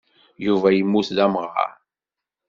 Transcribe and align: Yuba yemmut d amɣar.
Yuba 0.45 0.67
yemmut 0.71 1.09
d 1.17 1.19
amɣar. 1.25 1.71